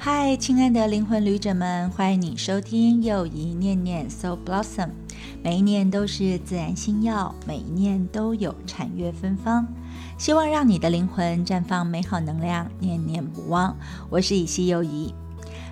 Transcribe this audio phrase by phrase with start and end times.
[0.00, 4.90] 嗨，亲爱的灵魂旅者们，欢迎你收听又一念念 So Blossom。
[5.42, 9.66] 每一念都是自然星耀，每一念都有禅悦芬芳。
[10.16, 13.76] 希望让你的灵魂绽放美好能量，念念不忘。
[14.08, 15.12] 我是以西又仪。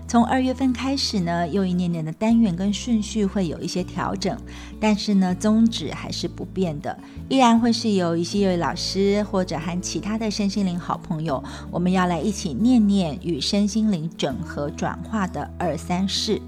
[0.09, 4.39] 从二月份开始呢，又一念念的单元跟顺序会有一些调整，
[4.81, 6.97] 但是呢，宗旨还是不变的，
[7.29, 11.43] 依然会是由一些幼老师或者和其他的身心灵好朋友，
[11.73, 16.41] 我们要来一起念念与身心灵整合转化的二三事。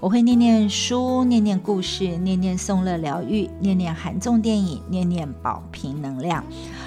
[0.00, 6.44] 我会念念书，念念故事，念念颂乐疗愈，念念韩综电影，念念保平能量。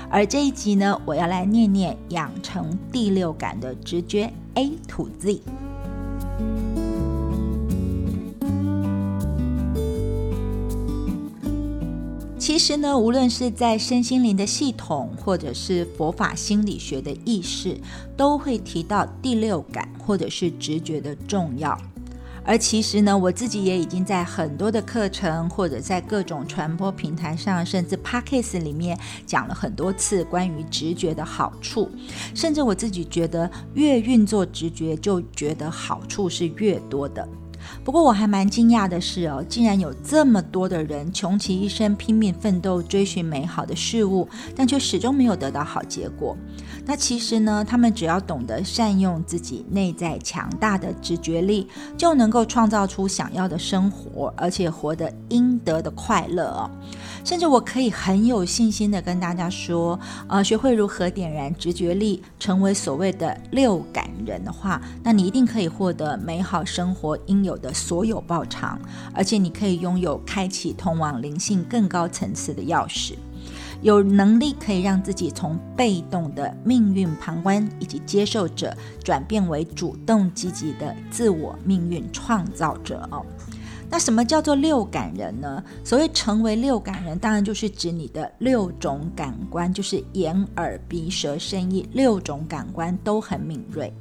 [0.09, 5.41] 而这一集呢，我要来念念养成第六感的直觉 A to Z。
[12.37, 17.79] 其实呢，无论是在身心灵的系统，或者是佛法心理学的意识，
[18.17, 21.77] 都会提到第六感或者是直觉的重要。
[22.43, 31.89] 而其实呢，我自己也已经在很多的课程，或者在各种传播平台上，甚至 podcast 里面讲了很多次关于直觉的好处。
[32.33, 37.27] 甚至我自己觉得，越运作直觉，就觉得好处是越多的。
[37.83, 46.35] 不过我还蛮惊讶的是哦，竟然有这么多的人穷其一生拼命奋斗追寻美好的事物，但却始终没有得到好结果。
[46.85, 56.69] 那其实呢，他们只要懂得善用自己内在强大的直觉力，就能够创造出想要的生活，而且活得应得的快乐哦。
[57.23, 68.79] 甚至我可以很有信心的跟大家说，呃，学会如何点燃直觉力，成为所谓的六感人的话，那你一定可以获得美好生活应有的所有报偿，
[69.13, 73.13] 而且你可以拥有开启通往灵性更高层次的钥匙。
[73.81, 83.25] 有能力可以让自己从被动的命运旁观以及接受者，转变为主动积极的自我命运创造者哦。
[83.91, 85.61] 那什么叫做六感人呢？
[85.83, 93.93] 所谓成为六感人，当然就是指你的六种感官，就是眼、耳、鼻、舌、身、意六种感官都很敏锐。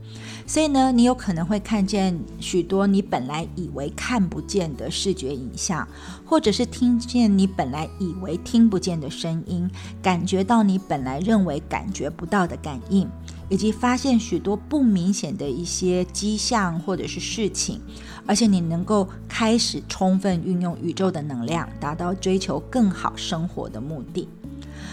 [0.47, 5.87] 所以呢，你有可能会看见许多你本来以为看不见的视觉影像，
[6.25, 9.69] 或者是听见你本来以为听不见的声音，
[10.00, 13.10] 感觉到你本来认为感觉不到的感应。
[13.48, 17.81] 以及发现许多不明显的一些迹象或者是事情，
[18.26, 24.28] 而且你能够开始充分运用宇宙的能量，达到追求更好生活的目的。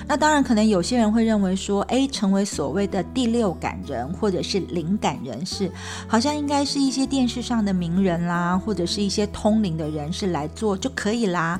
[0.09, 5.69] 那当然，可能有些人会认为说，诶，成为所谓的第六感人或者是灵感人士，
[6.07, 11.59] 好像应该是一些电视上的名人啦，或者是一些通灵的人士来做就可以啦。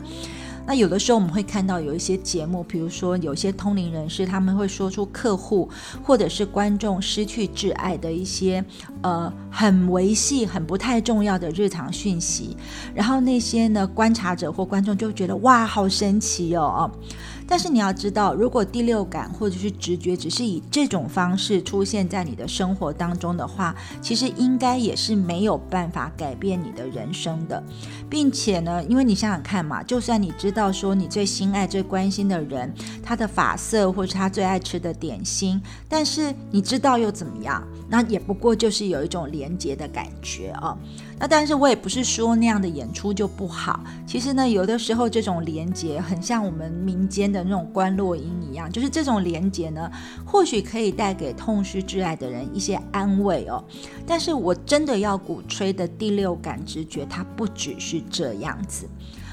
[0.68, 5.70] 那有的时候我们会看到有一些节目，比如说有些通灵人士，他们会说出客户
[6.04, 8.64] 或者是观众失去挚爱的一些
[9.02, 12.58] 呃很维系、很不太重要的日常讯息，
[12.94, 16.92] 然后那些呢观察者或观众就觉得哇，好神奇哦。
[17.48, 27.64] 但是你要知道，如果第六感或者是直觉只是以这种方式出现在你的生活当中的话，其实应该也是没有办法改变你的人生的，
[28.10, 37.66] 并且呢，因为你想想看嘛，就算你知道说你最心爱、最关心的人他的发色或是他最爱吃的点心，但是你知道又怎么样？
[37.90, 40.78] 那也不过就是有一种连结的感觉啊。
[41.20, 43.84] 那但是我也不是说那样的演出就不好。
[44.06, 49.90] 其实呢，有的时候这种连接很像我们民间的那种观落音一样，就是这种连接呢，
[50.26, 53.64] 或许可以带给痛失挚爱的人一些安慰哦。
[54.06, 58.88] 但是我真的要鼓吹的第六感直觉，它不只是这样子。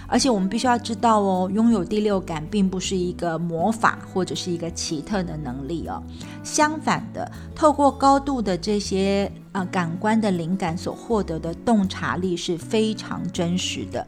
[0.07, 6.03] 而且我们必须要知道哦，拥有第六感并不是一个魔法或者是一个奇特的能力哦。
[6.43, 9.31] 相反的，透过高度的这些。
[9.55, 14.05] 啊，感官的灵感所获得的洞察力是非常真实的，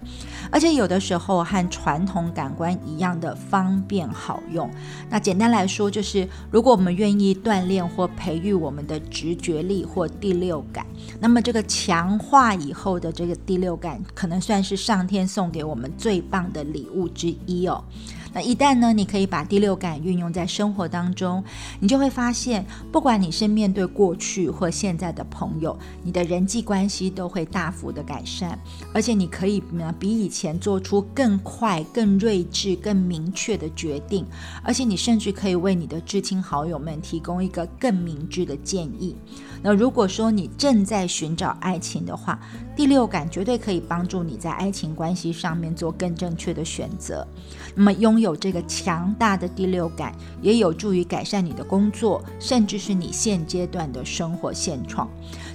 [0.50, 4.68] 而且有的时候和传统感官一样的方便好用。
[5.08, 10.84] 那简单来说，就是如果我们愿意锻炼或培育我们的直觉力或第六感，
[11.20, 17.82] 那么这个强化以后的这个第六感，可能算是上天送给我们最棒的礼物之一哦。
[18.32, 21.42] 那一旦呢，你可以把第六感运用在生活当中，
[21.80, 28.58] 你就会发现，不管你是面对过去或现在的朋友，你的人际关系都会大幅的改善，
[28.92, 34.26] 而且你可以呢比以前做出更快、更睿智、更明确的决定，
[34.62, 39.16] 而且你甚至可以为你的至亲好友们提供一个更明智的建议。
[39.62, 42.38] 那如果说你正在寻找爱情的话，
[42.76, 47.26] 第六感绝对可以帮助你在爱情关系上面做更正确的选择。
[47.74, 55.08] 那么拥有这个强大的第六感，也有助于改善你的工作，甚至是你现阶段的生活现状。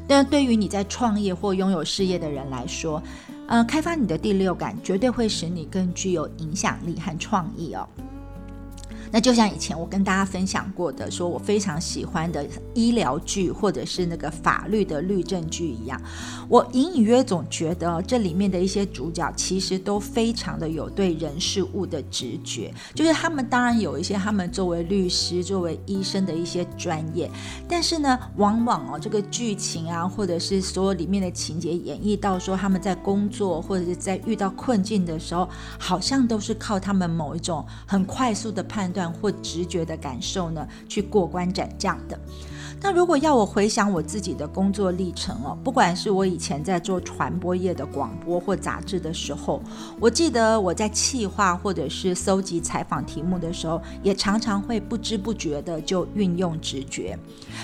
[0.08, 3.02] 但对于你在创业或拥有事业的人来说，
[3.48, 7.88] 呃，开发你的第六感绝对会使你更具有影响力和创意哦。
[9.12, 16.02] 那就像以前我跟大家分享过的，说我非常喜欢的医疗剧或者是那个法律的律政剧一样，
[16.48, 27.30] 我隐隐约总觉得这里面的一些主角其实都非常的有对人事物的直觉，就是他们当然有一些他们作为律师、作为医生的一些专业，
[27.68, 39.01] 但是呢，往往哦这个剧情啊，或者是所有里面的情节演绎到说他们在工作或者是在遇到困境的时候，好像都是靠他们某一种很快速的判断。
[39.10, 42.20] 或直觉的感受呢，去过关斩将的。
[42.84, 49.62] 那如果要我回想我自己的工作历程哦，不管是我以前在做传播业的广播或杂志的时候，
[50.00, 57.18] 我记得我在企划或者是搜集采访题目的时候，也常常会不知不觉的就运用直觉。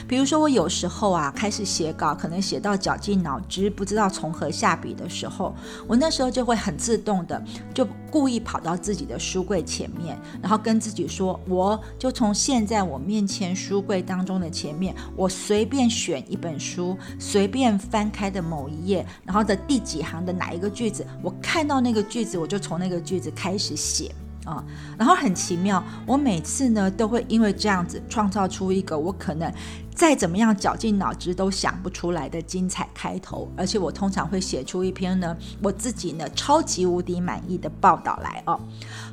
[0.08, 5.52] 比如说我有时候啊开始写稿，可能写到绞尽脑汁，不知道从何下笔的时候，
[5.88, 7.44] 我那时候就会很自动的
[7.74, 14.96] 就故意跑到自己的书柜前面，然后跟自己说，我就从现在我面前书柜当中的前面。
[15.15, 24.13] 我随便选一本书，随便翻开的某一页，然后的第几行的哪一个句子，我看到那个句子，我就从那个句子开始写
[24.45, 24.63] 啊。
[24.98, 29.51] 然后很奇妙，我每次呢都会因为这样子创造出一个我可能。
[29.97, 38.59] 再怎么样绞尽脑汁都想不出来的精彩开头，而且我通常会写出一篇呢我自己呢超级无敌满意的报道来哦。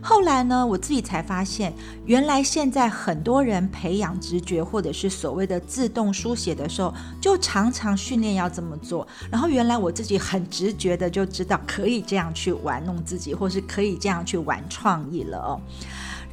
[0.03, 1.73] 后来呢，我自己才发现，
[2.05, 9.09] 原来现在很多人培养直觉或者是所谓的自动书写的时候，就常常训练要这么做。
[9.31, 15.59] 然后原来我自己很直觉的就知道可以这样去玩弄自己，或是可以这样去玩创意了哦。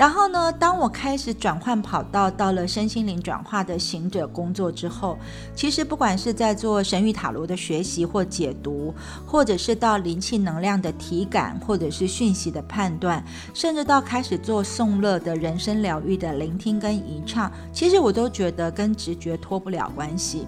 [0.02, 5.16] 然后呢，当我开始转换跑道，到了身心灵转化的行者工作之后，
[5.56, 8.92] 其实不管是在做神谕塔罗的学习或解读，
[9.28, 20.48] 或者是到灵气能量的体感，或者是讯息的判断，甚至到开始做颂乐的人生疗愈的聆听跟吟唱，其实我都觉得跟直觉脱不了关系。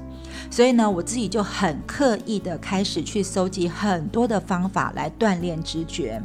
[0.50, 6.20] 所以呢，我自己就很刻意的开始去搜集很多的方法来锻炼直觉。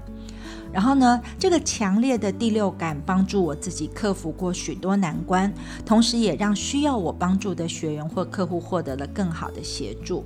[0.79, 5.53] 然后呢，这个强烈的第六感帮助我自己克服过许多难关，
[5.85, 10.25] 同时也让需要我帮助的学员或客户获得了更好的协助。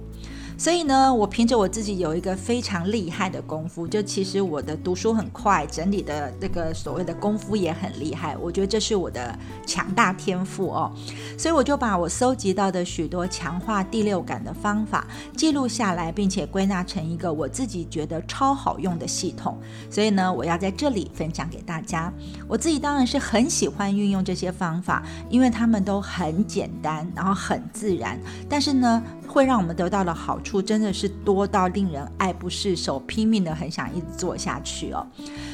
[0.62, 8.36] 所以呢，我凭着我自己有一个非常厉害的功夫，就其实我的读书很快，整理的那个所谓的功夫也很厉害。
[8.36, 9.36] 我觉得这是我的
[9.66, 10.92] 强大天赋哦。
[11.36, 15.04] 所以我就把我搜集到的许多强化第六感的方法
[15.36, 19.58] 记录下来，并且归纳成一个我自己觉得超好用的系统。
[19.90, 22.12] 所以呢，我要在这里分享给大家。
[22.46, 28.16] 我自己当然是很喜欢运用这些方法，因为他们都很简单，然后很自然。
[28.48, 35.06] 但是呢，会让我们得到的好处真的是多到令人爱不释手，拼命的很想一直做下去哦。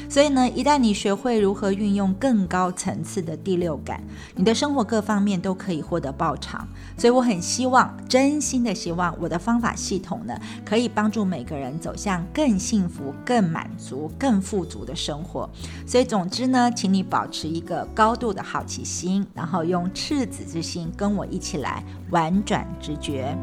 [0.09, 4.03] 所以呢，一旦你学会如何运用更高层次的第六感，
[4.35, 6.67] 你的生活各方面都可以获得报偿。
[6.97, 10.33] 所以我很希望，真心的希望我的方法系统呢，
[10.65, 15.47] 可以帮助每个人走向更幸福、更满足、更富足的生活。
[15.85, 23.37] 所以总之呢，请你保持一个高度的好奇心，然后用赤子之心跟我一起来玩转直觉。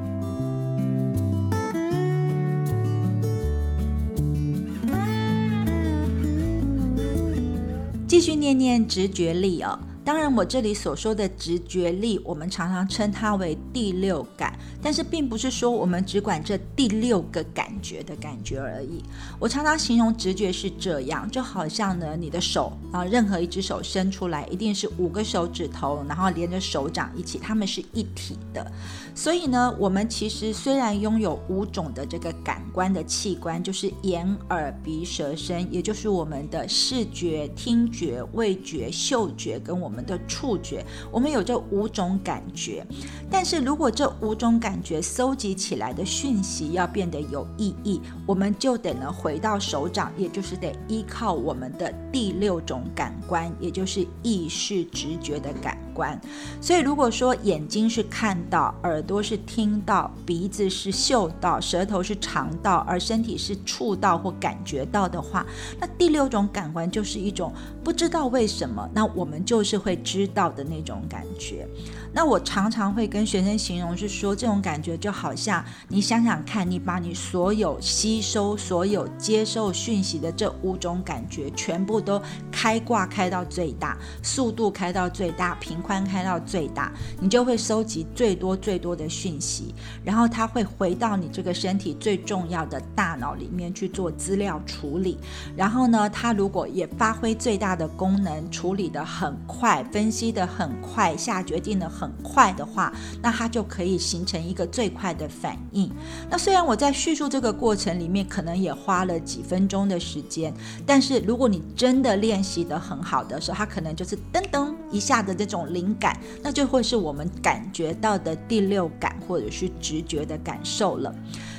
[8.19, 9.79] 继续念念直觉力哦。
[10.07, 19.03] 当然，我这里所说的直觉力，我们常常称它为第六感，但是并不是说我们只管这第六个感觉的感觉而已。
[19.41, 28.65] 我常常形容直觉是这样，就好像呢，你的手啊，任何一只手伸出来，一定是五个手指头，然后连着手掌一起，它们是一体的。
[29.13, 39.96] 所以呢，我们其实虽然拥有五种的这个感官的器官，就是眼、耳、鼻、舌、身，也就是我们的视觉、听觉、味觉、嗅觉，跟我们。
[39.97, 42.87] 我们的触觉，我们有这五种感觉，
[43.31, 56.21] 但是如果这五种感觉搜集起来的讯息要变得有意义，我们就得呢回到手掌，也就是得依靠我们的第六种感官，也就是意识直觉的感关。
[56.61, 65.47] 所以如果说眼睛是看到，耳朵是听到，鼻子是嗅到，舌头是尝到，而身体是触到或感觉到的话，
[65.81, 67.51] 那第六种感官就是一种
[67.83, 69.77] 不知道为什么，那我们就是。
[69.87, 71.69] 会知道的那种感觉，
[72.13, 95.17] 那我常常会跟学生形容是说，这种感觉就好像你想想看，你把你所有吸收、所有接受讯息的这五种感觉全部都开挂开到最大，速度开到最大，频宽开到最大，你就会收集最多最多的讯息，然后它会回到你这个身体最重要的大脑里面去做资料处理。
[95.57, 105.89] 然后呢，它如果也发挥最大的功能，处理的很快，分析的很快，下决定的很快的话，那它就可以形成一个最快的反应。
[106.29, 110.53] 那虽然我在叙述这个过程里面可能也花了几分钟的时间，
[110.85, 121.15] 但是如果你真的练习的很好的时候，它可能就是噔噔一下的这种灵感，那就会是我们感觉到的第六感或者是直觉的感受了。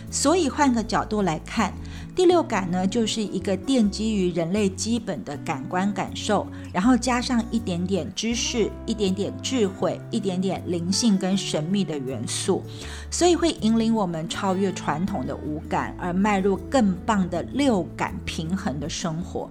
[0.10, 1.72] 所以换个角度来看。
[2.18, 12.64] 第六感呢，就是一个奠基于人类基本的感官感受，然后加上一点点知识、一点点智慧、一点点灵性跟神秘的元素，
[13.12, 19.48] 所以会引领我们超越传统的五感，而迈入更棒的六感平衡的生活。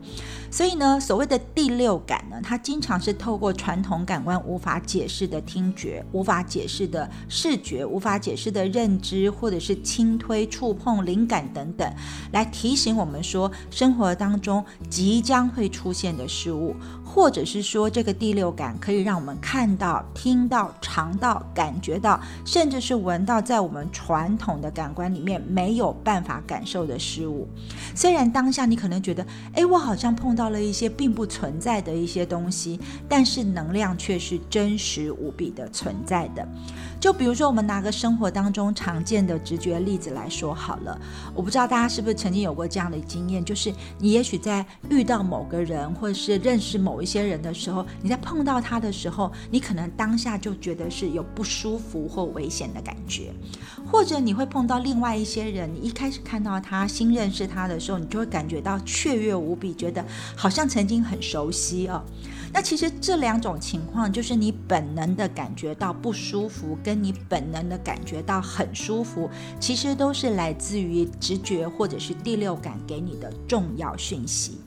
[0.50, 11.88] 所以呢，所谓的第六感呢，它经常是透过传统感官无法解释的听觉、无法解释的视觉、无法解释的认知，或者是轻推、触碰、灵感等等，
[12.32, 16.74] 来提醒我们说，生活当中即将会出现的事物。
[17.16, 27.48] 或者是说，这个第六感可以让我们看到、听到、尝到、感觉到，甚至是闻到，在我们传统的感官里面没有办法感受的事物。
[27.94, 36.46] 虽然当下你可能觉得，哎，我好像碰到了一些并不存在的一些东西，但是能量却是真实无比的存在的。
[37.00, 41.00] 就比如说，我们拿个生活当中常见的直觉例子来说好了。
[41.34, 53.32] 我不知道大家是不是曾经有过这样的经验，就是你也许在遇到某个人，或者是认识某一一些人的时候，你在碰到他的时候，你可能当下就觉得是有不舒服或危险的感觉，
[53.86, 62.02] 或者你会碰到另外一些人，你一开始看到他新认识他的时候，你就会感觉到雀跃无比，觉得好像曾经很熟悉哦。
[62.52, 74.58] 那其实这两种情况，就是你本能的感觉到不舒服，跟你本能的感觉到很舒服，其实都是来自于直觉或者是第六感给你的重要讯息。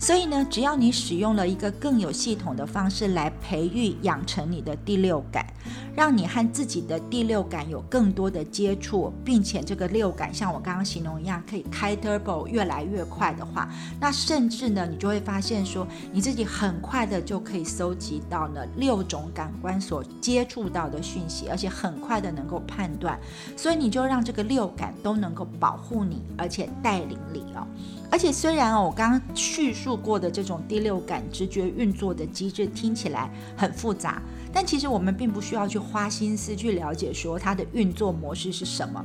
[0.00, 5.46] 所以呢，只要你使用了一个更有系统的方式来培育、养成你的第六感，
[5.94, 13.68] 让你和自己的第六感有更多的接触，并且这个六感像我刚刚形容一样，可以开 turbo 越来越快的话，
[14.00, 23.20] 那甚至呢，你就会发现说，你自己很快的就可以搜集到呢六种感官所接触到的讯息，而且很快的能够判断，
[23.54, 27.66] 所以你就让这个六感都能够保护你，而且带领你哦。
[28.10, 39.04] 而且虽然哦，我刚刚叙述过的这种第六感直觉运作的机制听起来很复杂，但其实我们并不需要去花心思去了解说它的运作模式是什么。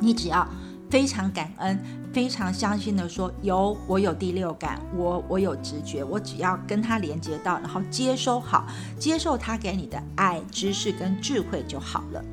[0.00, 0.48] 你只要
[0.88, 1.78] 非常感恩、
[2.12, 8.66] 非常相信的说，有我有第六感，我我有直觉，我只要跟它连接到，然后接收好，
[8.98, 12.24] 接受它给你的爱、知识跟智慧就好了。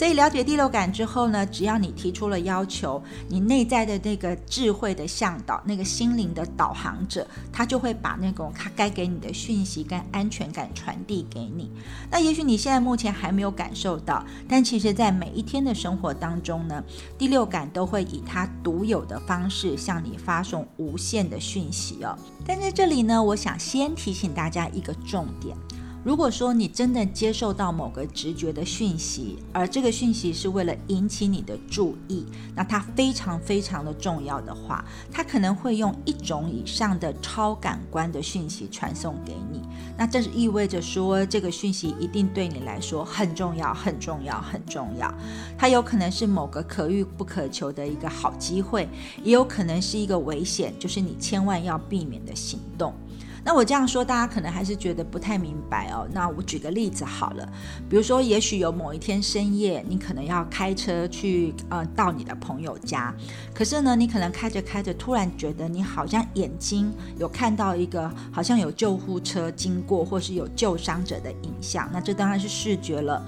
[0.00, 11.70] 所以了解第六感之后呢，只要你提出了要求，你内在的那个智慧的向导，那个心灵的导航者，他就会把那种他该给你的讯息跟安全感传递给你。
[12.10, 16.82] 那也许你现在目前还没有感受到，但其实在每一天的生活当中呢，
[17.18, 22.16] 第六感都会以它独有的方式向你发送无限的讯息哦。
[22.46, 25.54] 但在这里呢，我想先提醒大家一个重点。
[26.02, 39.60] 如果说你真的接受到某个直觉的讯息，而这个讯息是为了引起你的注意，那它非常非常的重要的话，它可能会用一种以上的超感官的讯息传送给你。
[39.98, 45.12] 那这是意味着说，这个讯息一定对你来说很重要、很重要、很重要。
[45.58, 48.88] 它有可能是某个可遇不可求的一个好机会，
[49.22, 52.94] 也有可能是一个危险，就是你千万要避免的行动。
[53.44, 56.06] 那我这样说，大家可能还是觉得不太明白哦。
[56.12, 57.48] 那我举个例子好了，
[57.88, 63.14] 比如说，也许有某一天深夜，你可能要开车去呃到你的朋友家，
[63.54, 73.24] 可是呢，你可能开着开着，突然觉得你好像眼睛有看到一个好像有救护车经过，或是有救伤者的影像，那这当然是视觉了。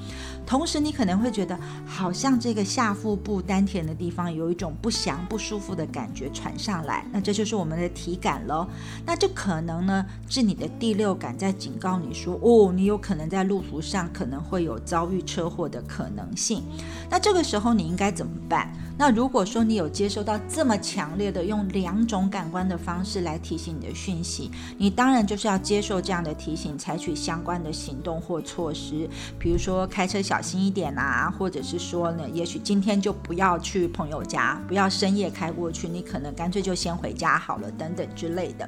[0.47, 8.67] 同时，你可能会觉得好像这个下腹部丹田的地方有一种不祥、不舒服的感觉传上来，那这就是我们的体感喽。
[9.07, 16.63] 那这可能呢是你的第六感在警告你说，哦，你有可能在路途上可能会有遭遇车祸的可能性。
[17.11, 18.73] 那这个时候你应该怎么办？
[18.99, 29.09] 那如果说你有接收到这么强烈的用两种感官的方式来提醒你的讯息，你当然就是要接受这样的提醒，采取相关的行动或措施，
[29.39, 38.67] 比如说开车小心一点啊，或者是说呢，也许今天就不要去朋友家，不要深夜开过去，你可能干脆就先回家好了，等等之类的。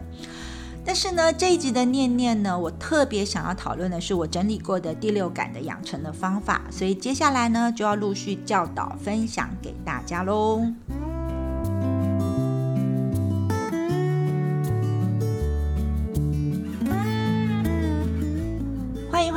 [0.85, 10.61] 但是呢，这一集的念念呢，我特别想要讨论的是我整理过的第六感的养成的方法，所以接下来呢，就要陆续教导分享给大家喽。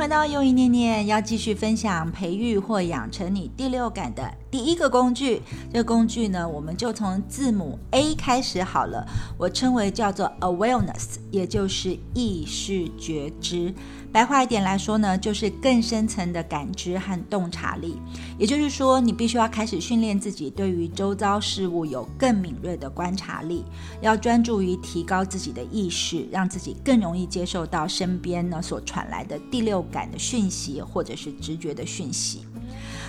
[0.08, 4.32] 回到又一念念，要继续分享培育或养成你第六感的。
[4.50, 9.06] 第一个工具，这个工具呢，我们就从字母 A 开始好了。
[9.36, 13.74] 我称为叫做 awareness，也就是意识觉知。
[14.10, 17.96] 白话一点来说呢，就是更深层的感知和洞察力。
[18.38, 23.64] 也就是说，你必须要开始训练自己对于周遭事物有更敏锐的观察力，
[24.00, 32.44] 要专注于提高自己的意识，让自己更容易接受到身边呢所传来的第六感的讯息，或者是直觉的讯息。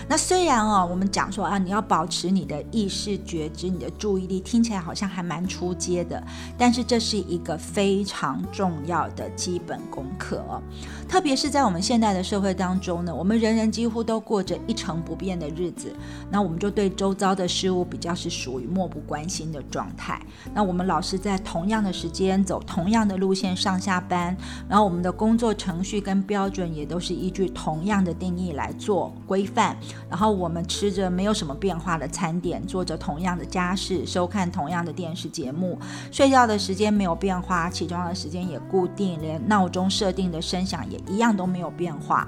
[0.09, 6.21] 那虽然哦，我们讲说啊，你要保持你的意识觉知，你的注意力，听起来好像还蛮出阶的，
[6.57, 10.59] 但是这是一个非常重要的基本功课哦。
[11.07, 15.93] 特别是在我们现代的社会当中呢，我们人人几乎都过着一成不变的日子，
[16.31, 20.19] 那我们就对周遭的事物比较是属于漠不关心的状态。
[20.55, 24.35] 那我们老是在同样的时间走同样的路线上下班，
[24.67, 29.77] 然后我们的工作程序跟标准也都是依据同样的定义来做规范。
[30.07, 35.77] 然后我们吃着没有什么变化的餐点，做着同样的家事，收看同样的电视节目，
[36.11, 42.27] 睡觉的时间没有变化，起床的时间也固定，连闹钟设定的声响也一样都没有变化。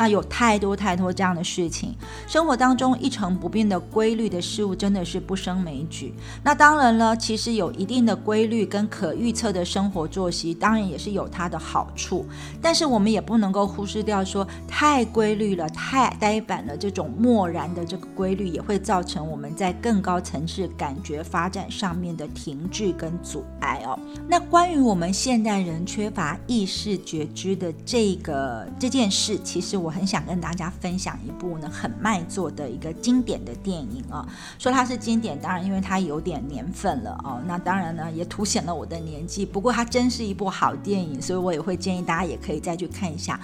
[0.00, 1.94] 那有太多太多这样的事情，
[2.26, 6.14] 生活当中一成不变的规律的事物真的是不胜枚举。
[6.42, 12.24] 那当然了，其实有一定的规律跟可预测的生活作息，当然也是有它的好处。
[12.62, 23.98] 但是我们也不能够忽视掉说，太规律了，太呆板了，这种漠然的这个规律，也会造成我们在更高层次感觉发展上面的停滞跟阻碍哦。
[24.26, 29.89] 那关于我们现代人缺乏意识觉知的这个这件事，其实我。
[29.90, 34.26] 很想跟大家分享一部呢很卖座的一个经典的电影啊，
[34.58, 39.44] 说它是经典，当然因为它有点年份了哦，那当然呢也凸显了我的年纪。
[39.44, 43.38] 不过它真是一部好电影，所以我也会建议大家也可以再去看一下。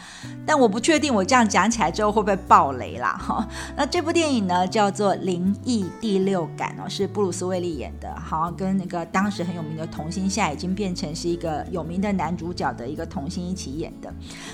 [0.46, 3.46] 但我不确定我这样讲起来之后会不会爆雷啦哈。
[3.76, 14.12] 那这部电影呢叫做《灵异第六感》哦，是布鲁斯威利演的，好跟那个当时很有名的童星，现在已经变成是一个有名的男主角的一个童星一起演的。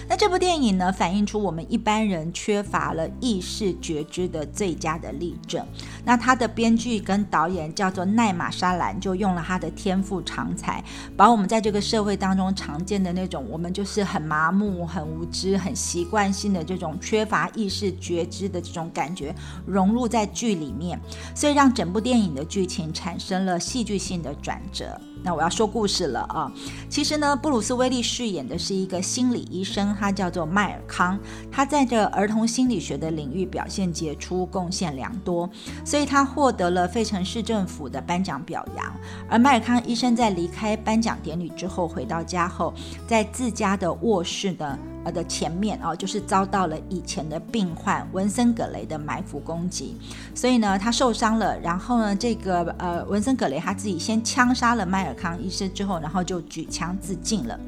[0.08, 1.82] 那这部电影呢反映出我们一。
[1.82, 5.66] 般人缺乏了意识觉知的最佳的例证。
[6.04, 10.80] 那他的编剧跟导演叫做奈玛莎兰，就用了他的天赋长才，
[11.16, 19.34] 把我们在这个社会当中常见的那种我们就是很麻木、很无知、很习惯性的这种缺乏意识觉知的这种感觉
[19.66, 20.96] 融入在剧里面，
[21.34, 24.96] 所以让整部电影的剧情产生了戏剧性的转折。
[25.24, 26.50] 那我要说故事了啊！
[26.88, 31.16] 其实呢，布鲁斯威利饰演的是一个心理医生，他叫做迈尔康。
[31.48, 35.48] 他他在这儿童心理学的领域表现杰出，贡献良多，
[35.84, 38.92] 所以他获得了费城市政府的颁奖表扬。
[39.28, 42.74] 而迈尔康医生在离开颁奖典礼之后，回到家后，
[43.06, 44.76] 在自家的卧室的。
[45.04, 49.96] 呃的前面哦，就是遭到了以前的病患文森葛雷的埋伏攻击，
[50.34, 51.58] 所以呢，他受伤了。
[51.60, 57.58] 然后呢，这个呃文森葛雷他自己先枪杀了迈尔康医生之后，然后就举枪自尽了。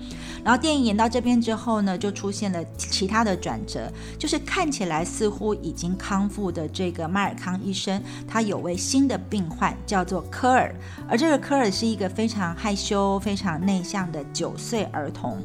[0.44, 10.74] 然后电影演到这边之后呢，就出现了其他的转折，就是看起来似乎已经康复的这个迈尔康医生，他有位新的病患叫做科尔，
[11.08, 15.38] 而这个科尔是一个非常害羞、非常内向的九岁儿童。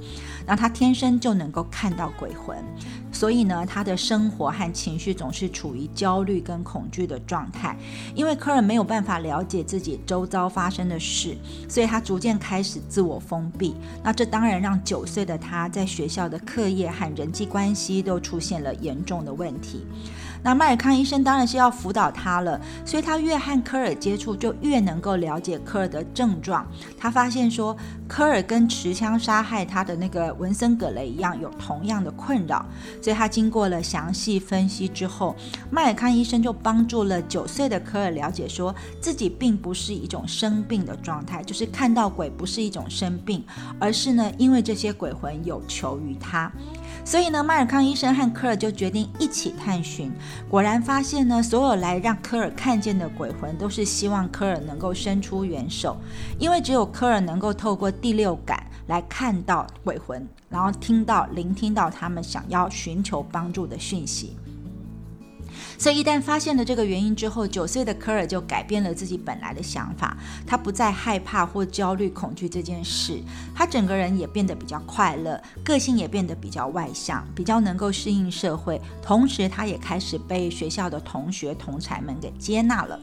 [0.50, 2.58] 那他天生就能够看到鬼魂，
[3.12, 7.78] 所以呢，他的生活和情绪总是处于焦虑跟恐惧的状态。
[8.16, 11.38] 因为科尔没有办法了解自己周遭发生的事，
[11.70, 13.76] 所以他逐渐开始自我封闭。
[14.04, 19.86] 那这当然让九岁的他在学校的课业和人际关系都出现了严重的问题。
[20.42, 26.66] 那麦尔康医生当然是要辅导他了，所以他越和科尔接触，就越能够了解科尔的症状。
[26.98, 27.76] 他发现说，
[28.08, 32.66] 科尔跟持枪杀害他的那个文森葛雷一样，有同样的困扰。
[33.02, 35.36] 所以他经过了详细分析之后，
[35.70, 43.44] 麦尔康医生就帮助了九岁的科尔了解，说自己并不是一种生病的状态，就是看到鬼不是一种生病，
[43.80, 46.52] 而是呢，因为这些鬼魂有求于他。
[47.10, 50.12] 所以呢，迈尔康医生和科尔就决定一起探寻。
[50.48, 55.98] 果然发现呢，所有来让科尔看见的鬼魂，都是希望科尔能够伸出援手，
[56.38, 64.38] 因为只有科尔能够透过第六感来看到鬼魂，然后听到、聆听到他们想要寻求帮助的讯息。
[65.80, 73.24] 所以一旦发现了这个原因之后，九岁的科尔就改变了自己本来的想法，他不再害怕或焦虑、恐惧这件事，
[73.56, 83.00] 他整个人也变得比较快乐，个性也变得比较外向，比较能够适应社会，同时他也开始被学校的同学同才们给接纳了。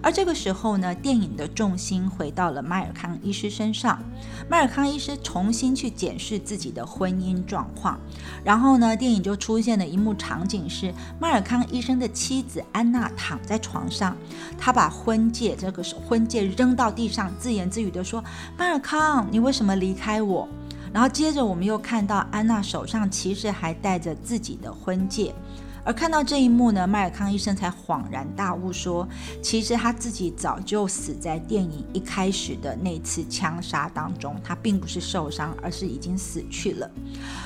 [0.00, 4.00] 而这个时候呢，电影的重心回到了迈尔康医师身上。
[4.48, 7.98] 迈尔康医师重新去检视自己的婚姻状况，
[8.44, 14.16] 然后呢，电影就出现了一幕场景是迈尔康医生的妻子安娜躺在床上，
[14.58, 18.22] 她把婚戒这个婚戒扔到地上，自言自语的说
[18.56, 20.48] ：“迈尔康，你为什么离开我？”
[20.92, 25.34] 然后接着我们又看到安娜手上其实还戴着自己的婚戒。
[25.84, 29.06] 而看到这一幕呢，麦尔康医生才恍然大悟，说
[29.42, 36.88] ：“其实他自己早就死在电影一开始的那次枪杀当中，他并不是受伤，而是已经死去了。”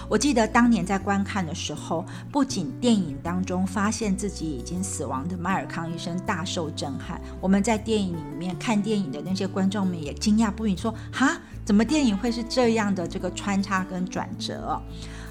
[0.08, 14.78] 我记得当年在观看的时候，不仅电影当中发现自己已经死亡的麦尔康医生大受震撼，我们在电影里面看电影的那些观众们也惊讶不已，说：“哈，怎么电影会是这样的这个穿插跟转折？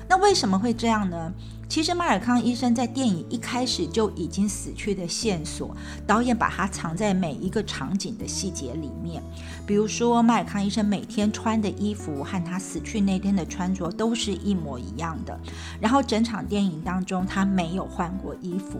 [0.08, 1.32] 那为什么会这样呢？”
[1.68, 5.76] 其实，马尔康医生在电影一开始就已经死去的线索，
[6.08, 9.22] 导演把它藏在每一个场景的细节里面。
[9.66, 15.38] 比如说，马尔康医生每天穿的衣服和他死去那天的穿着都是一模一样的。
[15.82, 18.80] 然后，整场电影当中他没有换过衣服。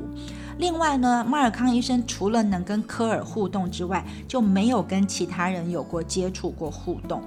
[0.58, 7.22] 另外呢，马尔康医生除了能跟科尔互动之外，就没有跟其他人有过接触过互动。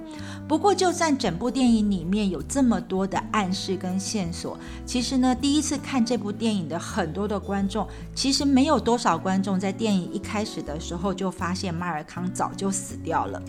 [0.47, 13.41] 不过，就算整部电影里面有这么多的暗示跟线索，其实呢，第第一次看这部电影的很多的观众，其实没有多少观众在电影一开始的时候就发现迈尔康早就死掉了。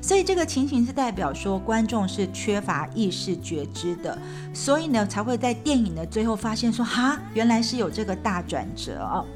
[0.00, 4.16] 所以这个情形是代表说观众是缺乏意识觉知的，
[4.54, 9.26] 所以呢才会在电影的最后发现说，哈，原来是有这个大转折。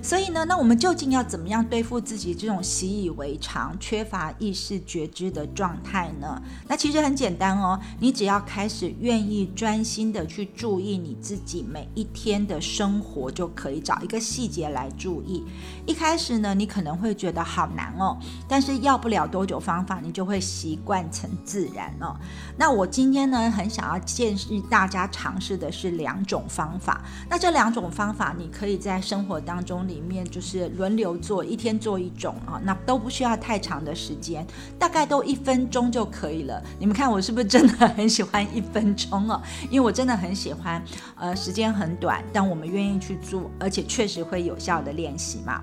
[0.00, 6.40] 所以呢，那我们究竟要怎么样对付自己这种习以为常、缺乏意识觉知的状态呢？
[6.68, 15.44] 那其实很简单哦，你只要开始愿意专心的去注意你自己每一天的生活，就可以找一个细节来注意。
[15.86, 22.20] 一开始呢，你可能会觉得好难哦，但是要不了多久，方法你就会习惯成自然了。
[22.56, 27.02] 那我今天呢，很想要建议大家尝试的是两种方法。
[27.30, 29.78] 那这两种方法，你可以在生活当中。
[29.88, 34.46] 里面就是轮流做，一天做一种啊，那都不需要太长的时间，
[34.78, 36.62] 大概都一分钟就可以了。
[36.78, 39.40] 你们看我是不是真的很喜欢一分钟哦？
[39.70, 40.82] 因为我真的很喜欢，
[41.16, 45.62] 呃，时间很短，但我们愿意去做，而且确实会有效的练习嘛。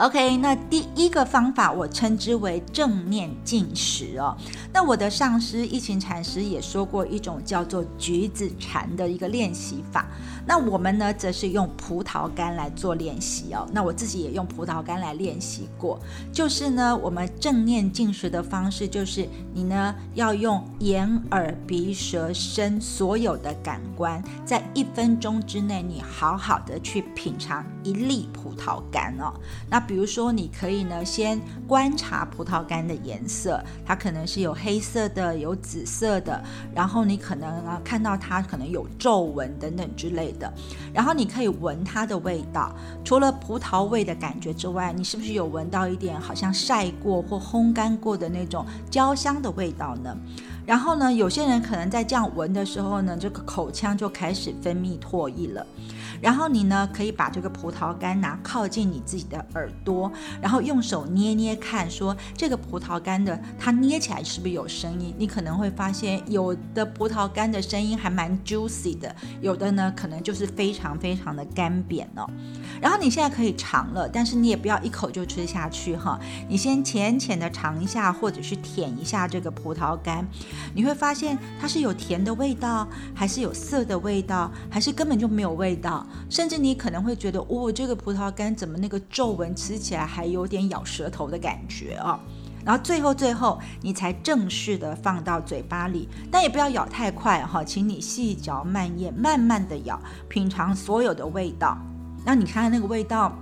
[0.00, 4.34] OK，那第一个方法我称之为正念进食哦。
[4.72, 10.06] 那我的上师一行禅师也说过一种叫做橘子禅的一个练习法。
[10.46, 13.68] 那我们呢，则是用葡萄干来做练习哦。
[13.74, 16.00] 那我自己也用葡萄干来练习过。
[16.32, 29.30] 就是呢，我们正念进食的方式，就是你呢要用眼、耳、鼻、舌、身所有的感官，在一分钟之内，你好好的去品尝一粒葡萄干哦。
[29.68, 36.40] 那比如说，你可以呢先观察葡萄干的颜色，它可能是有黑色的、有紫色的，
[36.72, 40.52] 然后你可能啊看到它可能有皱纹等等之类的，
[40.94, 42.72] 然后你可以闻它的味道，
[43.04, 50.16] 除了葡萄味的感觉之外，你是不是有闻到一点好像晒过或烘干过的那种焦香的味道呢？
[50.64, 55.66] 然后呢，有些人可能在这样闻的时候呢，这个口腔就开始分泌唾液了。
[56.20, 65.14] 然后你呢，可以把这个葡萄干拿靠近你自己的耳朵，然后用手捏捏看，说这个葡萄干的它捏起来是不是有声音？
[65.18, 72.28] 你可能会发现，有的葡萄干的声音还蛮 juicy 的，有的呢可能就是非常非常的干扁哦。
[72.80, 80.26] 然后你现在可以尝了，但是你也不要一口就吃下去哈，你先浅浅的尝一下，或者是舔一下这个葡萄干，
[80.74, 86.06] 你会发现它是有甜的味道，还是有涩的味道，还是根本就没有味道。
[86.28, 92.18] 甚至你可能会觉得，哦，这个葡萄干怎么那个皱纹吃起来还有点咬舌头的感觉啊？
[92.62, 101.78] 然后最后最后你才正式的放到嘴巴里，但也不要咬太快哈，请你细嚼慢咽，慢慢的咬，品尝所有的味道。
[102.24, 103.34] 那你看看那个味道，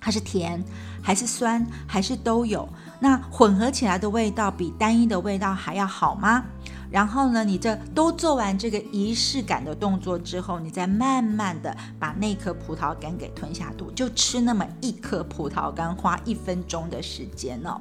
[0.00, 0.64] 它是甜
[1.02, 2.66] 还是酸还是都有？
[2.98, 6.44] 那混合起来的味道比单一的味道还要好吗？
[6.90, 17.80] 然后呢，你这都做完这个仪式感的动作之后，你再慢慢的把那颗葡萄干给吞下肚，就吃那么一颗葡萄干，花一分钟的时间哦。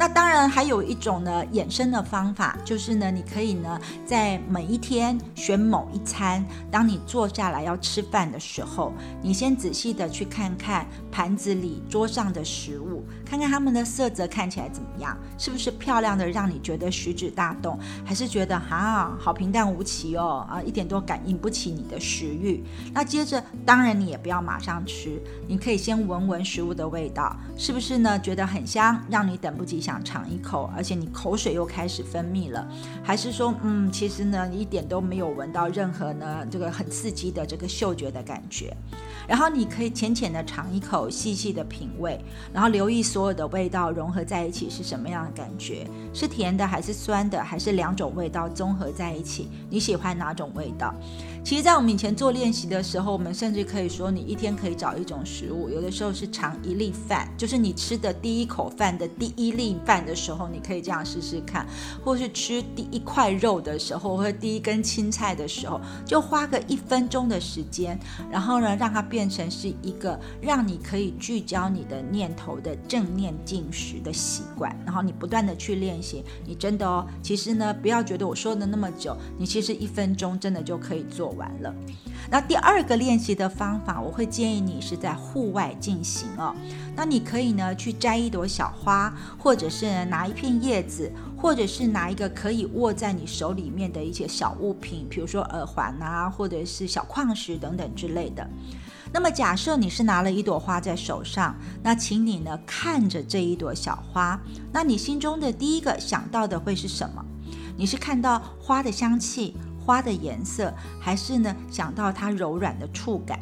[0.00, 22.64] 那当然还有一种呢衍生的方法，就是呢，你可以呢在每一天选某一餐，当你坐下来要吃饭的时候，你先仔细的去看看盘子里桌上的食物，看看它们的色泽看起来怎么样，是不是漂亮的让你觉得食指大动，还是觉得哈好平淡无奇哦啊一点都感应不起你的食欲。
[22.94, 29.89] 那接着当然你也不要马上吃，你可以先闻闻食物的味道，是不是呢觉得很香，让你等不及想。
[29.90, 32.64] 想尝一口，而且你口水又开始分泌了，
[33.02, 38.72] 还是说，嗯，其实呢，一点都没有闻到任何呢这个很刺激的这个嗅觉的感觉。
[39.26, 42.20] 然后你可以浅浅的尝一口，细细的品味，
[42.52, 49.48] 然后留意所有的味道融合在一起是什么样的感觉，是甜的还是酸的，还是两种味道综合在一起？
[49.68, 50.94] 你喜欢哪种味道？
[51.42, 61.64] 其实，在我们以前做练习的时候，我们甚至可以说，你一天可以找一种食物，有的时候是尝一粒饭，就是你吃的第一口饭的第一粒饭的时候，你可以这样试试看；
[62.04, 67.98] 或是吃第一块肉的时候，或者第一根青菜的时候，就花个一分钟的时间，
[68.30, 81.29] 然后呢，让它变成是一个让你可以聚焦你的念头的正念进食的习惯，然后你不断的去练习，你真的哦，其实呢，不要觉得我说的那么久，你其实一分钟真的就可以做。
[81.30, 81.74] 完了，
[82.30, 86.54] 那第二个练习的方法，我会建议你是在户外进行哦。
[86.96, 98.48] 那你可以呢去摘一朵小花，或者是拿一片叶子，或者是拿一个可以握在你手里面的一些小物品，比如说耳环啊，或者是小矿石等等之类的。
[99.12, 104.40] 那么假设你是拿了一朵花在手上，那请你呢看着这一朵小花，
[104.72, 107.24] 那你心中的第一个想到的会是什么？
[107.76, 109.56] 你是看到花的香气？
[109.84, 113.38] 花的颜色，还是呢想到它柔软的触感，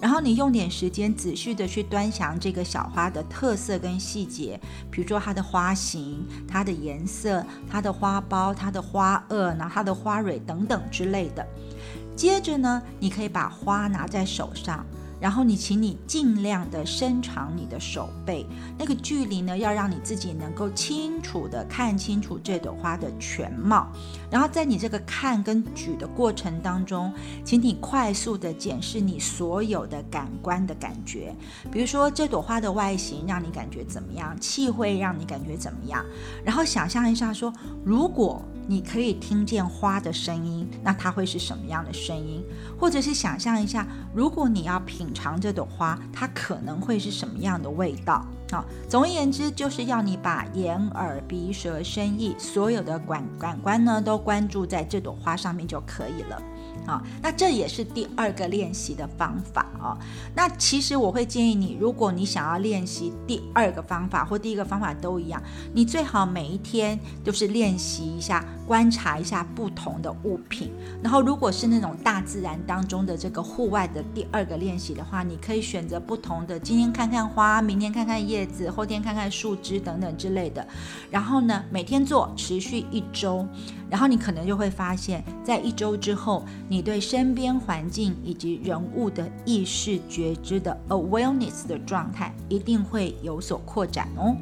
[0.00, 11.46] 然后你用点时间仔细的去端详这个小花的特色跟细节，比如说它的花型、它的颜色、它的花苞、它的花萼，然后它的花蕊等等之类的。
[12.14, 14.84] 接着呢，你可以把花拿在手上。
[15.20, 18.46] 然后你，请你尽量的伸长你的手背，
[18.78, 23.88] 那个距离呢，要让你自己能够清楚的看清楚这朵花的全貌。
[24.30, 27.12] 然后在你这个看跟举的过程当中，
[27.44, 31.34] 请你快速的检视你所有的感官的感觉，
[31.72, 36.04] 比如说这朵花的外形让你感觉怎么样，气味让你感觉怎么样。
[36.44, 37.52] 然后想象一下，说
[37.84, 38.42] 如果。
[38.70, 42.44] 你可以听见花的声音，那它会是什么样的声音？
[42.78, 48.22] 或者是想象一下，如果你要品品尝这朵花，它可能会是什么样的味道？
[48.50, 56.42] 啊，总而言之，就是要你把眼、耳、鼻、舌、身、意所有的感感官呢，都关注在这朵花上面就可以了。
[56.86, 59.96] 啊，那这也是第二个练习的方法哦。
[60.34, 70.70] 那其实我会建议你，如果你想要练习第二个方法或第一个方法都一样，你最好每一天都是练习一下，观察一下不同的物品。
[71.02, 80.66] 然后，如果是那种大自然当中的这个户外的第二个练习的话，你可以选择不同的，今天看看花，明天看看叶子，后天看看树枝等等之类的。
[81.10, 83.46] 然后呢，每天做，持续一周。
[83.90, 94.36] 然后你可能就会发现，在一周之后，你对身边环境以及人物的意识觉知的 awareness 的状态一定会有所扩展哦。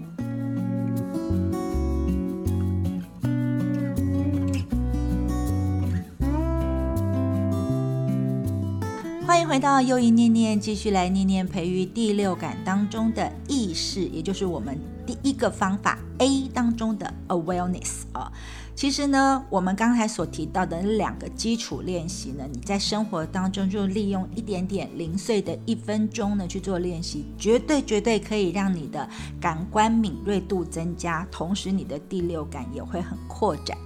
[9.27, 18.33] 欢迎回到又一念念，继续来念念培育第六感当中的意识，也就是我们第一个方法 A 当中的 awareness 啊。
[18.77, 29.09] 其实呢，我们刚才所提到的两个基础练习呢，你在生活当中就利用一点点零碎的一分钟呢去做练习，绝对绝对可以让你的
[29.41, 33.79] 感官敏锐度增加，同时你的第六感也会很扩展。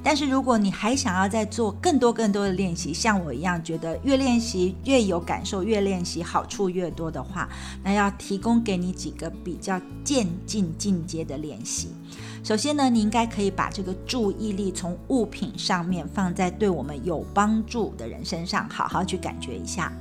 [0.00, 7.48] 但是如果你还想要再做更多更多的练习，像我一样觉得越练习越有感受，越练习好处越多的话，
[7.82, 11.88] 那要提供给你几个比较渐进进阶的练习。
[12.46, 19.92] 首先呢，你应该可以把这个注意力从物品上面放在对我们有帮助的人身上，好好去感觉一下。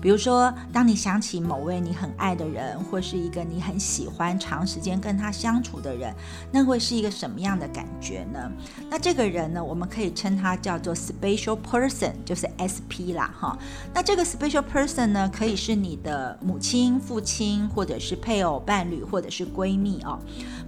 [0.00, 6.14] 比如说，当你想起某位你很爱的人，或是一个你很喜欢长时间跟他相处的人，
[6.50, 8.50] 那会是一个什么样的感觉呢？
[8.88, 13.58] 那这个人呢，我们可以称他叫做 special person，就是 SP 啦，哈。
[13.92, 20.18] 那这个 special person 呢，可以是你的母亲、父亲，或者是配偶、伴侣，或者是闺蜜哦。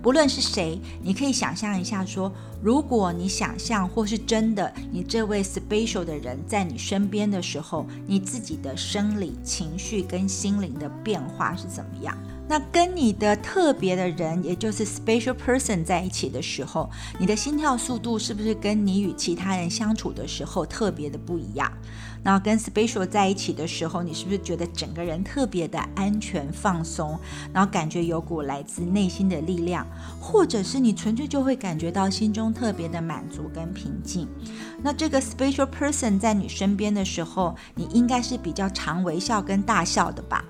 [0.03, 2.31] 不论是谁，你可以想象一下说。
[2.63, 12.17] 如果你想象或是真的，你这位 special 的人在你身边的时候，你自己的生理、情绪跟心灵的变化是怎么样？
[12.49, 21.73] 那跟你的特别的人，也就是 special person 在一起的时候，你的心跳速度是不是跟你与其他人相处的时候特别的不一样？
[22.23, 27.19] 然后跟 special 在一起的时候，你是不是觉得整个人特别的安全放松？
[27.53, 29.87] 然后感觉有股来自内心的力量，
[30.21, 34.29] 或者是你纯粹就会感觉到心中特别的满足跟平静？
[34.83, 40.45] 那这个 special person 在你身边的时候，你应该是比较常微笑跟大笑的吧？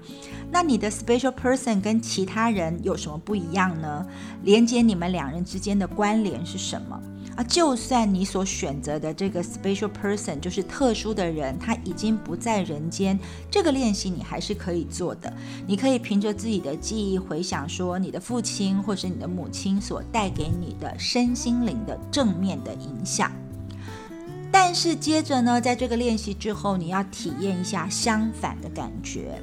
[0.50, 4.06] 那你的 special person 跟其他人有什么不一样呢？
[4.42, 7.00] 连接你们两人之间的关联是什么？
[7.34, 13.18] 啊，就算你所选择的这个 special person 就是特殊的人，他已经不在人间，
[13.50, 15.32] 这个练习你还是可以做的。
[15.66, 23.32] 你可以凭着自己的记忆回想，说你的父亲或是你的母亲所带给你的身心灵的正面的影响。
[24.50, 29.40] 但是接着呢，在这个练习之后，你要体验一下相反的感觉。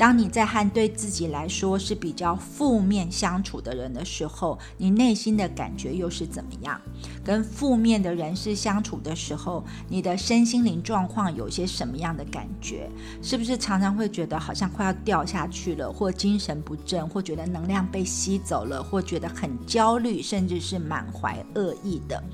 [0.00, 6.80] 当你在和对自己来说是比较负面相处的人的时候，你内心的感觉又是怎么样？
[7.22, 12.88] 跟负面的人士相处的时候，你的身心灵状况有些什么样的感觉？
[13.20, 22.24] 是不是常常会觉得好像快要掉下去了，或精神不振，或觉得能量被吸走了，或觉得很焦虑，甚至是满怀恶意的？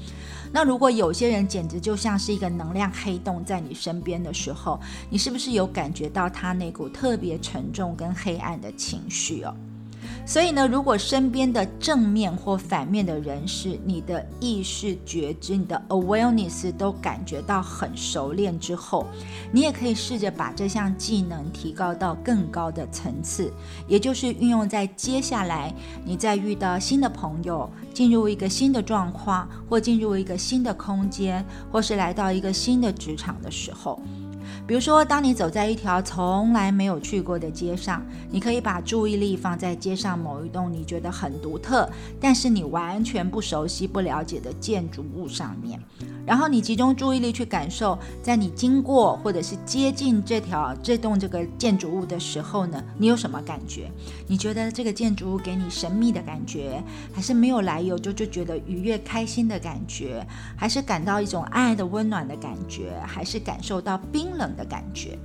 [0.52, 4.80] 那如果有些人简直就像是一个能量黑洞在你身边的时候，
[5.10, 9.54] 你是不是有感觉到他那股特别沉重跟黑暗的情绪哦？
[10.26, 19.06] 所以呢，如果身边的正面或反面的人士，你的意识觉知、你的 awareness 都感觉到很熟练之后，
[19.52, 23.52] 你也可以试着把这项技能提高到更高的层次，
[23.86, 25.72] 也就是运用在接下来
[26.04, 34.02] 你在遇到新的朋友、进入一个新的状况，或进入一个新的空间，或是来到一个新的职场的时候。
[34.66, 41.88] 比如说，当你走在一条从来没有去过的街上，你可以把注意力放在街上某一栋你觉得很独特，
[42.20, 45.80] 但是你完全不熟悉、不了解的建筑物上面。
[46.26, 53.90] 然后你集中注意力去感受，在你经过或者是接近这条这栋这个建筑物的时候呢，你有什么感觉？
[54.26, 56.82] 你觉得这个建筑物给你神秘的感觉，
[57.12, 65.18] 还是没有来由就就觉得愉悦开心的感觉，还是感到一种爱的温暖的感觉，还是感受到冰冷的感觉？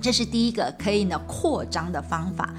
[0.00, 2.54] 这是第一个可以呢扩张的方法。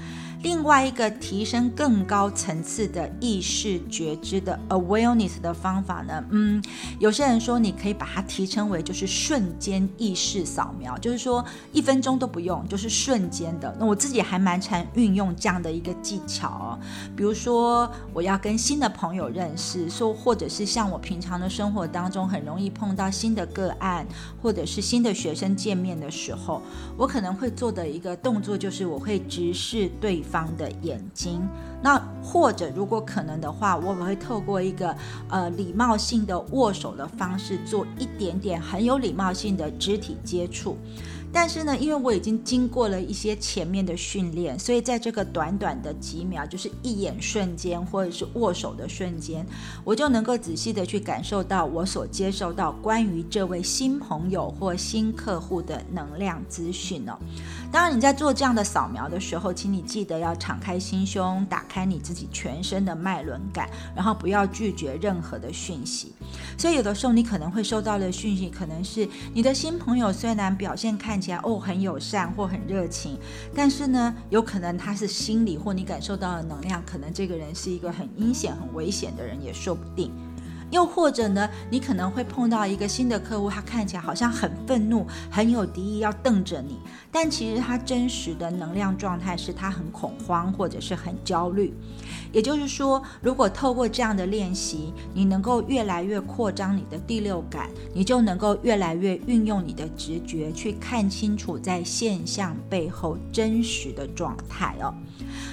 [0.46, 6.62] 另外一个提升更高层次的意识觉知的 awareness 的方法呢，嗯，
[7.00, 13.76] 有些人说你可以把它提称为就是瞬间意识扫描，就是说一分钟都不用，就是瞬间的。
[13.76, 16.78] 那我自己还蛮常运用这样的一个技巧哦，
[17.16, 24.06] 比如说我要跟新的朋友认识，说或者是像我平常的生活当中很容易碰到新的个案，
[24.40, 26.62] 或者是新的学生见面的时候，
[26.96, 30.22] 我可能会做的一个动作就是我会直视对。
[30.35, 31.40] 方方的眼睛，
[31.82, 34.94] 那或者如果可能的话，我们会透过一个
[35.30, 40.76] 呃礼貌性的握手的方式，做一点点很有礼貌性的肢体接触。
[41.32, 49.46] 但是呢，因为我已经经过了一些前面的训练，所以在这个短短的几秒，就是一眼瞬间或者是握手的瞬间，
[49.84, 57.18] 我就能够仔细的去感受到我所接受到关于这位新朋友或新客户的能量资讯哦。
[57.70, 66.12] 当然，你在做这样的扫描的时候，请你记得要敞开心胸，打开你自己全身的脉轮感，然后不要拒绝任何的讯息。
[66.58, 73.18] 所以有的时候你可能会收到的讯息，可能是你的新朋友虽然表现看起来哦，很友善或很热情，
[73.54, 80.10] 但是呢，有可能他是心理或你感受到的能量，可能这个人是一个很阴险、很危险的人，也说不定。
[80.72, 86.80] 又或者呢，你可能会碰到一个新的客户，他看起来好像很愤怒、很有敌意，要瞪着你，
[87.18, 91.72] 但其实他真实的能量状态是他很恐慌或者是很焦虑。
[92.30, 104.92] 也就是说，如果透过这样的练习，你能够越来越扩张你的第六感，你就能够越来越运用你的直觉去看清楚在现象背后真实的状态哦。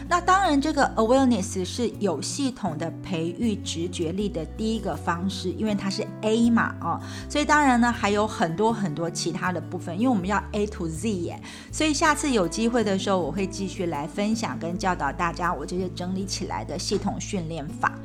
[0.10, 7.00] 那当然，这个 awareness 是有系统的培育直觉力的第一个方式，因为它是 A 嘛，哦，
[7.30, 17.98] 所以当然呢还有很多很多其他的部分，因为我们要 A to Z 耶，所以下次有机会的时候，我会继续来分享跟教导大家我这些整理起来的系统训练法。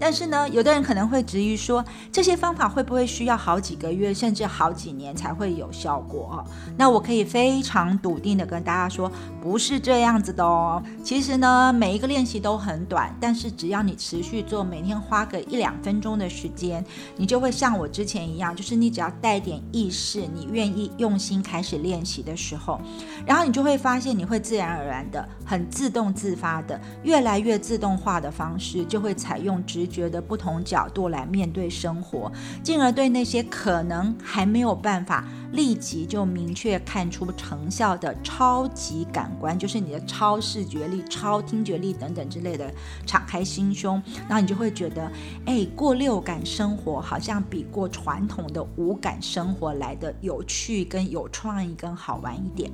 [0.00, 6.44] 但是呢，有的人可能会质疑说，这些方法会不会需要好几个月，甚至好几年才会有效果？
[6.76, 9.10] 那我可以非常笃定的跟大家说，
[9.42, 10.82] 不是这样子的哦。
[11.02, 11.40] 其实。
[11.40, 16.84] 呢，每一个练习都很短，但是只要你持续做，每天花个一两分钟的时间，
[17.16, 22.80] 你就会像我之前一样，就是你只要带点意识，你愿意用心开始练习的时候，
[23.24, 32.30] 然后你就会发现，你会自然而然的、很自动自发的、越来越自动化的方式，就会采用直觉的不同角度来面对生活，
[32.62, 35.26] 进而对那些可能还没有办法。
[35.52, 42.72] 立即就明确看出成效的超级感官，就是你的超视觉力、超听觉力等等之类的，
[43.04, 45.10] 敞开心胸，然后你就会觉得，
[45.46, 52.70] 哎，过六感生活好像比过传统的五感生活来的有趣、跟有创意、跟好玩一点。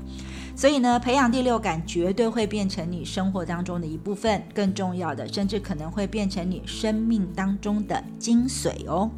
[0.56, 9.10] 所以呢，培养第六感绝对会变成你生活当中的一部分，更重要的，甚至可能会变成你生命当中的精髓哦。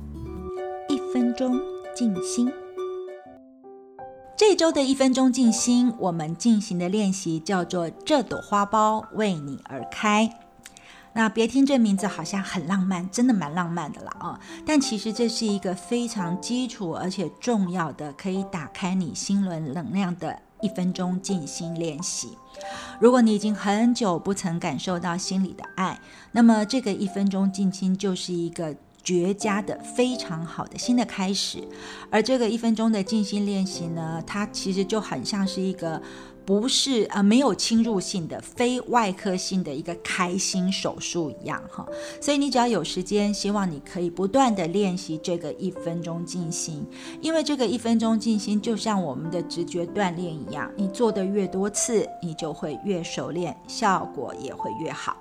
[0.88, 1.56] 一分钟
[1.94, 2.50] 静心。
[4.36, 10.28] 这周的一分钟静心，我们进行的练习叫做“这朵花苞为你而开”。
[11.14, 14.40] 那别听这名字好像很浪漫，真的蛮浪漫的啦啊！
[14.66, 22.36] 但其实这是一个非常基础而且重要的，可以打开你心轮能量的一分钟静心练习。
[23.00, 26.00] 如果你已经很久不曾感受到心里的爱，
[26.32, 28.74] 那么这个一分钟静心就是一个。
[29.04, 31.66] 绝佳的、非常好的新的开始，
[32.10, 36.02] 而这个一分钟的静心练习呢，它其实就很像是一个
[36.48, 41.86] 不是呃没有侵入性的、非外科性的一个开心手术一样哈。
[42.22, 46.82] 所以你只要有时间，希望你可以不断的练习这个一分钟静心，
[47.20, 55.18] 因为这个一分钟静心就像我们的直觉锻炼一样，你做的越多次，你就会越熟练，效果也会越好。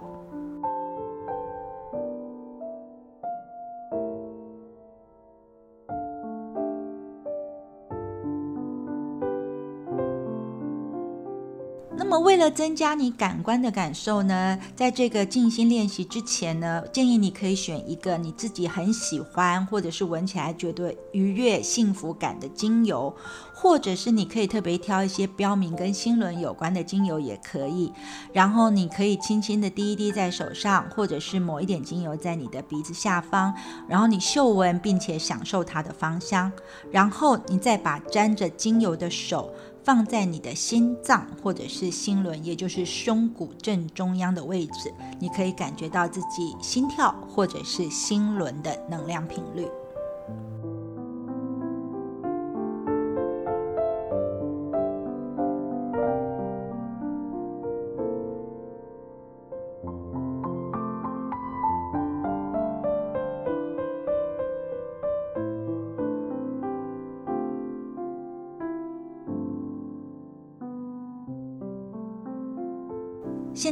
[12.10, 23.14] 那么，为了增加你感官的感受呢，在这个静心练习之前呢，建议你可以选一个你自己很喜欢，或者是闻起来觉得愉悦、幸福感的精油，
[23.54, 27.92] 或者是你可以特别挑一些标明跟心轮有关的精油也可以。
[28.32, 33.54] 然后你可以轻轻的滴一滴在手上，或者是抹一点精油在你的鼻子下方，
[33.86, 36.50] 然后你嗅闻并且享受它的芳香，
[36.90, 39.52] 然后你再把沾着精油的手。
[39.88, 49.66] 放在你的心脏或者是心轮，也就是胸骨正中央的位置，你可以感觉到自己心跳或者是心轮的能量频率。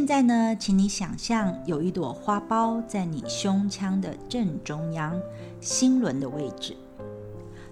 [0.05, 5.19] 现在呢，请你想象有一朵花苞在你胸腔的正中央，
[5.59, 6.77] 心轮的位置。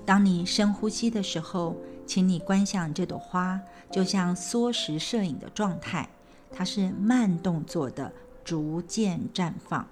[0.03, 1.75] 当你深呼吸的时候，
[2.07, 3.61] 请你观想这朵花
[3.91, 6.09] 就像缩时摄影的状态，
[6.51, 8.11] 它是慢动作的，
[8.43, 9.85] 逐渐绽放。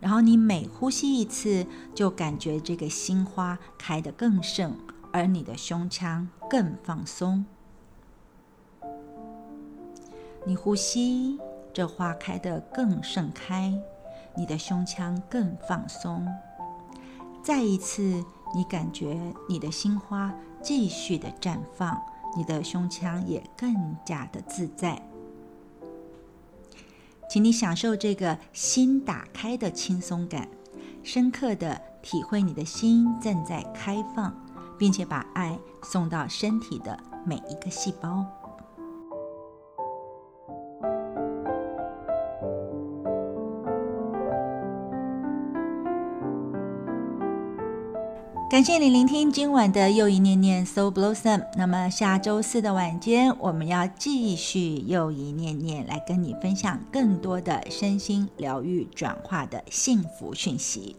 [0.00, 4.76] 然后你每呼吸一次，就感觉这个心花开得更盛，
[5.12, 7.44] 而你的胸腔更放松。
[10.46, 11.38] 你呼吸，
[11.72, 13.72] 这花开得更盛开，
[14.36, 16.26] 你的胸腔更放松。
[17.42, 18.22] 再一次，
[18.54, 19.18] 你感觉
[19.48, 21.98] 你的心花继续的绽放，
[22.36, 25.00] 你的胸腔也更加的自在。
[27.28, 30.46] 请你享受这个心打开的轻松感，
[31.02, 34.34] 深刻的体会你的心正在开放，
[34.78, 38.26] 并且把爱送到身体的每一个细胞。
[48.54, 51.44] 感谢你聆听今晚的又一念念 So Blossom。
[51.56, 60.94] 那么下周四的晚间，我们要继续又一念念来跟你分享更多的身心疗愈转化的幸福讯息。